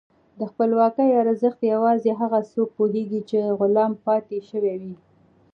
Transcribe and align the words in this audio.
د 0.37 0.41
خپلواکۍ 0.51 1.09
ارزښت 1.21 1.59
یوازې 1.73 2.11
هغه 2.21 2.39
څوک 2.51 2.69
پوهېږي 2.77 3.21
چې 3.29 3.37
غلام 3.59 3.91
پاتې 4.05 4.37
شوي 4.49 4.75
وي. 4.81 4.95